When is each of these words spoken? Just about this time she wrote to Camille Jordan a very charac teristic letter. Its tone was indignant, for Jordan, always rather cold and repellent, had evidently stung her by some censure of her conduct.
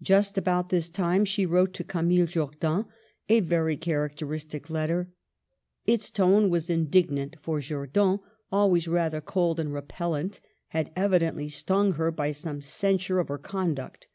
Just 0.00 0.38
about 0.38 0.68
this 0.68 0.88
time 0.88 1.24
she 1.24 1.44
wrote 1.44 1.74
to 1.74 1.82
Camille 1.82 2.26
Jordan 2.26 2.84
a 3.28 3.40
very 3.40 3.76
charac 3.76 4.14
teristic 4.14 4.70
letter. 4.70 5.10
Its 5.84 6.10
tone 6.12 6.48
was 6.48 6.70
indignant, 6.70 7.34
for 7.42 7.58
Jordan, 7.58 8.20
always 8.52 8.86
rather 8.86 9.20
cold 9.20 9.58
and 9.58 9.74
repellent, 9.74 10.38
had 10.68 10.92
evidently 10.94 11.48
stung 11.48 11.94
her 11.94 12.12
by 12.12 12.30
some 12.30 12.62
censure 12.62 13.18
of 13.18 13.26
her 13.26 13.36
conduct. 13.36 14.06